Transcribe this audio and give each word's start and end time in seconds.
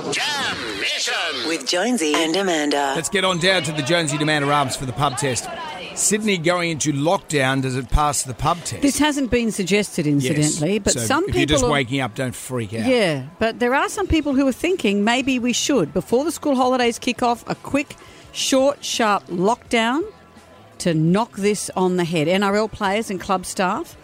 Jam 0.00 0.56
Nation. 0.80 1.12
With 1.46 1.66
Jonesy 1.68 2.14
and 2.14 2.34
Amanda. 2.34 2.94
Let's 2.96 3.10
get 3.10 3.26
on 3.26 3.38
down 3.38 3.62
to 3.64 3.72
the 3.72 3.82
Jonesy 3.82 4.14
and 4.14 4.22
Amanda 4.22 4.50
Arms 4.50 4.74
for 4.74 4.86
the 4.86 4.92
pub 4.92 5.18
test. 5.18 5.46
Sydney 5.94 6.38
going 6.38 6.70
into 6.70 6.92
lockdown, 6.94 7.60
does 7.60 7.76
it 7.76 7.90
pass 7.90 8.22
the 8.22 8.32
pub 8.32 8.56
test? 8.64 8.80
This 8.80 8.98
hasn't 8.98 9.30
been 9.30 9.52
suggested, 9.52 10.06
Yes. 10.06 10.24
incidentally, 10.24 10.78
but 10.78 10.94
So 10.94 11.00
some 11.00 11.24
if 11.24 11.26
people 11.26 11.40
you're 11.40 11.46
just 11.46 11.64
are- 11.64 11.70
waking 11.70 12.00
up, 12.00 12.14
don't 12.14 12.34
freak 12.34 12.72
out. 12.72 12.86
Yeah, 12.86 13.24
but 13.38 13.58
there 13.58 13.74
are 13.74 13.90
some 13.90 14.06
people 14.06 14.34
who 14.34 14.48
are 14.48 14.52
thinking 14.52 15.04
maybe 15.04 15.38
we 15.38 15.52
should, 15.52 15.92
before 15.92 16.24
the 16.24 16.32
school 16.32 16.56
holidays 16.56 16.98
kick 16.98 17.22
off, 17.22 17.44
a 17.46 17.54
quick, 17.54 17.96
short, 18.32 18.82
sharp 18.82 19.26
lockdown 19.26 20.00
to 20.78 20.94
knock 20.94 21.36
this 21.36 21.68
on 21.76 21.98
the 21.98 22.04
head. 22.04 22.28
NRL 22.28 22.68
players 22.68 23.10
and 23.10 23.20
club 23.20 23.44
staff 23.44 23.94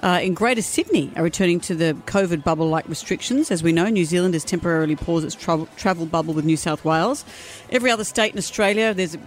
uh, 0.00 0.20
in 0.22 0.34
Greater 0.34 0.62
Sydney 0.62 1.12
are 1.16 1.22
returning 1.22 1.60
to 1.60 1.74
the 1.74 1.96
COVID 2.06 2.44
bubble 2.44 2.68
like 2.68 2.88
restrictions. 2.88 3.50
As 3.50 3.62
we 3.62 3.72
know, 3.72 3.88
New 3.88 4.04
Zealand 4.04 4.34
has 4.34 4.44
temporarily 4.44 4.96
paused 4.96 5.26
its 5.26 5.34
travel, 5.34 5.68
travel 5.76 6.06
bubble 6.06 6.34
with 6.34 6.44
New 6.44 6.56
South 6.56 6.84
Wales. 6.84 7.24
Every 7.70 7.90
other 7.90 8.04
state 8.04 8.32
in 8.32 8.38
Australia, 8.38 8.94
there's 8.94 9.14
a, 9.14 9.20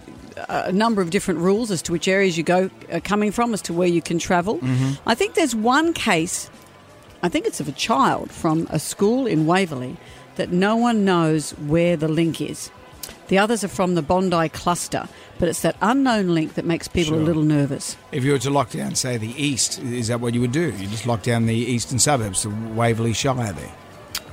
a 0.66 0.72
number 0.72 1.02
of 1.02 1.10
different 1.10 1.40
rules 1.40 1.70
as 1.70 1.82
to 1.82 1.92
which 1.92 2.08
areas 2.08 2.36
you 2.38 2.42
go 2.42 2.70
are 2.90 3.00
coming 3.00 3.32
from, 3.32 3.52
as 3.52 3.62
to 3.62 3.72
where 3.72 3.88
you 3.88 4.00
can 4.00 4.18
travel. 4.18 4.60
I 5.06 5.14
think 5.14 5.34
there's 5.34 5.54
one 5.54 5.92
case 5.92 6.50
I 7.24 7.28
think 7.28 7.46
it's 7.46 7.60
of 7.60 7.68
a 7.68 7.72
child 7.72 8.32
from 8.32 8.66
a 8.70 8.80
school 8.80 9.28
in 9.28 9.46
Waverley 9.46 9.96
that 10.34 10.50
no 10.50 10.74
one 10.74 11.04
knows 11.04 11.52
where 11.52 11.96
the 11.96 12.08
link 12.08 12.40
is. 12.40 12.70
The 13.32 13.38
others 13.38 13.64
are 13.64 13.68
from 13.68 13.94
the 13.94 14.02
Bondi 14.02 14.50
cluster, 14.50 15.08
but 15.38 15.48
it's 15.48 15.62
that 15.62 15.74
unknown 15.80 16.34
link 16.34 16.52
that 16.52 16.66
makes 16.66 16.86
people 16.86 17.14
a 17.14 17.24
little 17.24 17.42
nervous. 17.42 17.96
If 18.12 18.24
you 18.24 18.32
were 18.32 18.38
to 18.40 18.50
lock 18.50 18.68
down, 18.72 18.94
say, 18.94 19.16
the 19.16 19.32
east, 19.42 19.78
is 19.78 20.08
that 20.08 20.20
what 20.20 20.34
you 20.34 20.42
would 20.42 20.52
do? 20.52 20.70
You 20.72 20.86
just 20.86 21.06
lock 21.06 21.22
down 21.22 21.46
the 21.46 21.54
eastern 21.54 21.98
suburbs, 21.98 22.42
the 22.42 22.50
Waverley 22.50 23.14
Shire 23.14 23.54
there. 23.54 23.72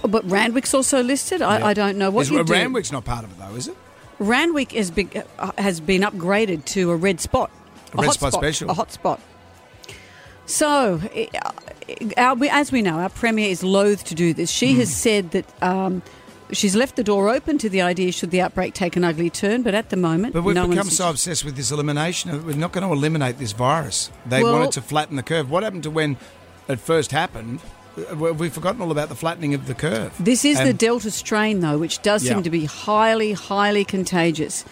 Oh, 0.03 0.09
but 0.09 0.30
Randwick's 0.30 0.73
also 0.73 1.02
listed. 1.02 1.41
I, 1.41 1.59
Yeah. 1.59 1.66
I 1.67 1.73
don't 1.73 1.98
know 1.98 2.12
what 2.12 2.23
Is, 2.23 2.31
you 2.31 2.44
do. 2.44 2.52
Randwick's 2.52 2.91
not 2.91 3.05
part 3.05 3.23
of 3.23 3.31
it, 3.31 3.39
though, 3.39 3.55
is 3.55 3.70
it? 3.70 3.77
Randwick 4.20 4.73
has 4.73 4.91
been, 4.91 5.09
uh, 5.38 5.53
has 5.58 5.80
been 5.80 6.02
upgraded 6.02 6.66
to 6.66 6.91
a 6.91 6.95
red 6.97 7.22
spot. 7.22 7.52
A 7.94 8.00
red 8.00 8.06
hot 8.08 8.16
spot 8.16 8.34
special. 8.34 8.69
A 8.69 8.73
hot 8.73 8.91
spot. 8.91 9.22
So, 10.45 11.00
uh, 11.16 11.52
our, 12.17 12.36
as 12.52 12.73
we 12.73 12.81
know, 12.81 13.00
our 13.00 13.08
Premier 13.09 13.50
is 13.50 13.63
loath 13.63 14.03
to 14.08 14.13
do 14.13 14.34
this. 14.34 14.52
She 14.52 14.73
Hmm. 14.73 14.80
has 14.80 14.94
said 14.94 15.31
that 15.31 15.45
um, 15.63 16.02
she's 16.52 16.75
left 16.75 16.95
the 16.95 17.03
door 17.03 17.30
open 17.30 17.58
to 17.59 17.69
the 17.69 17.81
idea 17.81 18.11
should 18.11 18.31
the 18.31 18.42
outbreak 18.42 18.73
take 18.73 18.95
an 18.95 19.03
ugly 19.03 19.30
turn, 19.30 19.61
but 19.64 19.73
at 19.73 19.89
the 19.89 19.97
moment, 19.97 20.33
But 20.33 20.44
we've 20.44 20.56
no 20.56 20.67
become 20.67 20.89
so 20.89 21.09
obsessed 21.09 21.45
with 21.45 21.56
this 21.56 21.72
elimination. 21.72 22.45
We're 22.45 22.56
not 22.56 22.72
going 22.72 22.86
to 22.88 22.94
eliminate 22.94 23.38
this 23.39 23.52
virus. 23.52 24.09
They 24.25 24.44
Well- 24.44 24.53
wanted 24.53 24.72
to 24.73 24.81
flatten 24.81 25.16
the 25.16 25.23
curve. 25.23 25.50
What 25.50 25.64
happened 25.64 25.83
to 25.83 25.91
when 25.91 26.17
it 26.67 26.80
first 26.80 27.11
happened? 27.11 27.59
We've 28.16 28.53
forgotten 28.53 28.81
all 28.81 28.91
about 28.91 29.09
the 29.09 29.16
flattening 29.16 29.53
of 29.53 29.67
the 29.67 29.73
curve. 29.73 30.14
This 30.19 30.45
is 30.45 30.58
the 30.59 30.72
Delta 30.72 31.11
strain, 31.11 31.59
though, 31.59 31.78
which 31.78 32.02
does 32.02 32.23
Yeah. 32.23 32.33
seem 32.36 32.44
to 32.44 32.50
be 32.50 32.63
highly, 32.66 33.34
highly 33.34 33.84
contagious. 33.84 34.63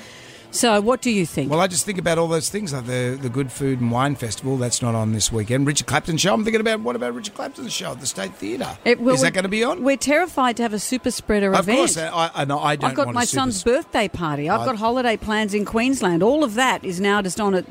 So, 0.50 0.80
what 0.82 1.02
do 1.02 1.12
you 1.12 1.26
think? 1.26 1.52
Well, 1.52 1.60
I 1.60 1.68
just 1.68 1.86
think 1.86 2.00
about 2.00 2.18
all 2.18 2.28
those 2.28 2.50
things 2.50 2.74
like 2.74 2.86
the 2.86 3.18
the 3.22 3.30
Good 3.30 3.52
Food 3.52 3.82
and 3.82 3.92
Wine 3.92 4.16
Festival. 4.16 4.58
That's 4.58 4.82
not 4.82 4.96
on 4.96 5.12
this 5.12 5.32
weekend. 5.32 5.68
Richard 5.68 5.88
Clapton 5.88 6.18
show. 6.18 6.34
I'm 6.34 6.44
thinking 6.44 6.62
about 6.62 6.80
what 6.80 6.96
about 6.96 7.14
Richard 7.14 7.36
Clapton's 7.36 7.74
show 7.74 7.92
at 7.92 8.00
the 8.00 8.06
State 8.08 8.34
Theatre? 8.34 8.78
It- 8.86 9.00
well, 9.00 9.14
Is 9.14 9.22
that 9.22 9.34
going 9.34 9.44
to 9.44 9.50
be 9.50 9.64
on? 9.64 9.84
We're 9.84 9.98
terrified 9.98 10.58
to 10.58 10.64
have 10.64 10.74
a 10.74 10.80
super 10.80 11.12
spreader 11.12 11.52
Of 11.54 11.68
event. 11.68 11.78
Of 11.80 11.96
course, 11.96 11.98
I, 11.98 12.32
I, 12.34 12.46
no, 12.46 12.60
I 12.60 12.76
don't 12.76 12.90
I've 12.92 12.96
got 12.96 13.14
my 13.14 13.26
son's 13.26 13.58
sp- 13.62 13.66
birthday 13.66 14.08
party. 14.08 14.50
I've 14.50 14.62
I- 14.62 14.66
got 14.66 14.78
holiday 14.78 15.18
plans 15.18 15.54
in 15.54 15.66
Queensland. 15.66 16.24
All 16.24 16.44
of 16.44 16.56
that 16.56 16.84
is 16.84 17.00
now 17.02 17.22
just 17.22 17.40
on 17.42 17.54
it, 17.54 17.66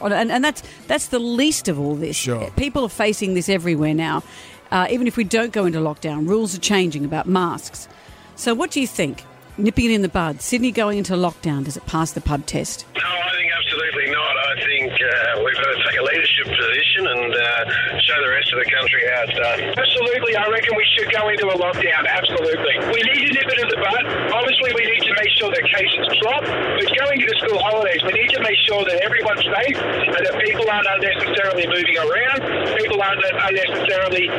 and, 0.00 0.32
and 0.32 0.42
that's 0.42 0.62
that's 0.88 1.08
the 1.08 1.18
least 1.20 1.68
of 1.68 1.78
all 1.78 1.94
this. 1.94 2.16
Sure. 2.16 2.50
People 2.56 2.84
are 2.84 2.88
facing 2.88 3.34
this 3.34 3.48
everywhere 3.48 3.94
now. 3.94 4.22
Uh, 4.70 4.86
even 4.90 5.06
if 5.06 5.18
we 5.18 5.24
don't 5.24 5.52
go 5.52 5.66
into 5.66 5.78
lockdown, 5.80 6.26
rules 6.26 6.54
are 6.56 6.60
changing 6.60 7.04
about 7.04 7.26
masks. 7.28 7.88
So, 8.36 8.54
what 8.54 8.70
do 8.70 8.80
you 8.80 8.86
think? 8.86 9.22
Nipping 9.58 9.84
it 9.86 9.90
in 9.92 10.02
the 10.02 10.08
bud. 10.08 10.40
Sydney 10.40 10.72
going 10.72 10.96
into 10.98 11.12
lockdown. 11.12 11.64
Does 11.64 11.76
it 11.76 11.84
pass 11.84 12.12
the 12.12 12.20
pub 12.20 12.46
test? 12.46 12.86
No, 12.96 13.04
I 13.04 13.30
think 13.36 13.52
absolutely 13.52 14.08
not. 14.10 14.32
I 14.32 14.54
think 14.64 14.92
uh, 14.92 15.44
we've 15.44 15.54
got 15.54 15.70
to 15.76 15.78
take 15.84 15.98
a 16.00 16.04
leadership 16.08 16.46
position 16.48 17.04
and 17.04 17.32
uh, 17.36 18.00
show 18.00 18.16
the 18.16 18.32
rest 18.32 18.48
of 18.48 18.58
the 18.64 18.68
country 18.72 19.00
how 19.12 19.22
it's 19.28 19.36
done. 19.36 19.60
Absolutely, 19.76 20.36
I 20.36 20.48
reckon 20.48 20.72
we 20.72 20.86
should 20.96 21.12
go 21.12 21.28
into 21.28 21.46
a 21.52 21.56
lockdown. 21.60 22.08
Absolutely. 22.08 22.80
We 22.96 23.00
need 23.12 23.28
to 23.28 23.32
nip 23.36 23.48
it 23.52 23.58
in 23.60 23.68
the 23.68 23.76
bud. 23.76 24.04
Obviously, 24.32 24.72
we 24.72 24.88
need 24.88 25.04
to 25.04 25.11
sure 25.42 25.50
that 25.50 25.66
cases 25.66 26.06
drop. 26.22 26.46
But 26.46 26.86
going 26.94 27.18
into 27.18 27.34
school 27.42 27.58
holidays, 27.58 27.98
we 28.06 28.14
need 28.14 28.30
to 28.30 28.40
make 28.46 28.58
sure 28.62 28.86
that 28.86 29.02
everyone's 29.02 29.42
safe 29.42 29.74
and 29.74 30.22
that 30.22 30.38
people 30.38 30.62
aren't 30.70 30.86
unnecessarily 30.86 31.66
moving 31.66 31.98
around. 31.98 32.38
People 32.78 33.02
aren't 33.02 33.26
unnecessarily 33.26 34.30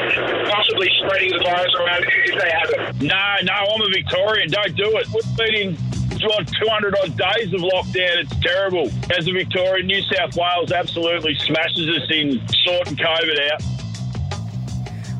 possibly 0.47 0.87
spreading 1.03 1.35
the 1.35 1.43
virus 1.43 1.73
around 1.75 2.07
if 2.07 2.35
they 2.39 2.51
have 2.55 2.69
it. 2.71 2.79
No, 3.03 3.27
no, 3.43 3.51
I'm 3.51 3.81
a 3.83 3.91
Victorian. 3.91 4.47
Don't 4.47 4.75
do 4.79 4.87
it. 4.95 5.07
Been 5.35 5.55
in 5.55 5.69
what, 6.23 6.47
200 6.47 6.95
odd 7.03 7.17
days 7.17 7.51
of 7.51 7.59
lockdown. 7.59 8.23
It's 8.23 8.35
terrible. 8.39 8.87
As 9.11 9.27
a 9.27 9.33
Victorian, 9.33 9.87
New 9.87 10.01
South 10.07 10.37
Wales 10.37 10.71
absolutely 10.71 11.35
smashes 11.35 11.89
us 11.99 12.07
in 12.11 12.39
sorting 12.63 12.95
COVID 12.95 13.51
out. 13.51 13.82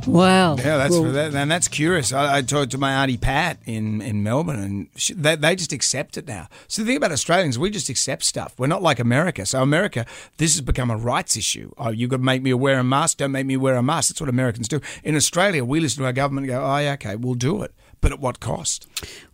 Well, 0.08 0.58
Yeah, 0.60 0.78
that's 0.78 0.92
well, 0.92 1.04
that, 1.12 1.34
and 1.34 1.50
that's 1.50 1.68
curious. 1.68 2.12
I, 2.12 2.38
I 2.38 2.42
talked 2.42 2.72
to 2.72 2.78
my 2.78 2.92
auntie 2.92 3.18
Pat 3.18 3.58
in, 3.66 4.02
in 4.02 4.24
Melbourne, 4.24 4.60
and 4.60 4.88
she, 4.96 5.14
they, 5.14 5.36
they 5.36 5.56
just 5.56 5.72
accept 5.74 6.18
it 6.18 6.28
now. 6.28 6.48
So 6.68 6.82
the 6.82 6.88
thing 6.88 6.98
about 6.98 7.12
Australians, 7.12 7.58
we 7.58 7.70
just 7.70 7.90
accept 7.90 8.24
stuff. 8.24 8.54
We're 8.58 8.68
not 8.68 8.82
like 8.82 9.00
America. 9.00 9.46
So 9.46 9.62
America, 9.62 10.06
this 10.38 10.54
has 10.54 10.62
become 10.62 10.92
a 10.92 10.98
rights 10.98 11.38
issue. 11.38 11.72
Oh, 11.78 11.90
you 11.90 12.08
got 12.08 12.18
to 12.18 12.24
make 12.24 12.42
me 12.42 12.54
wear 12.54 12.80
a 12.80 12.84
mask. 12.84 13.18
Don't 13.18 13.32
make 13.32 13.46
me 13.46 13.58
wear 13.58 13.76
a 13.76 13.84
mask. 13.84 14.10
That's 14.10 14.22
what 14.22 14.30
Americans 14.30 14.68
do. 14.68 14.82
In 15.04 15.16
Australia, 15.16 15.64
we 15.64 15.80
listen 15.80 16.02
to 16.02 16.06
our 16.06 16.14
government 16.14 16.48
and 16.50 16.58
go, 16.58 16.64
oh, 16.64 16.78
yeah, 16.78 16.94
okay, 16.94 17.16
we'll 17.16 17.36
do 17.36 17.62
it, 17.64 17.74
but 18.02 18.12
at 18.12 18.20
what 18.20 18.40
cost? 18.40 18.88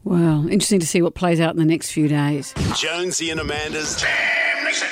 well, 0.03 0.43
interesting 0.47 0.79
to 0.79 0.87
see 0.87 1.01
what 1.01 1.15
plays 1.15 1.39
out 1.39 1.51
in 1.53 1.59
the 1.59 1.65
next 1.65 1.91
few 1.91 2.07
days. 2.07 2.53
Jonesy 2.75 3.29
and 3.29 3.39
Amanda's 3.39 3.99
Jam 3.99 4.63
Nation. 4.65 4.87